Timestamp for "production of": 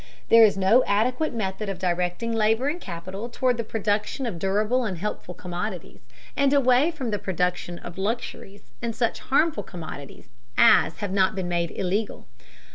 3.63-4.39, 7.19-7.99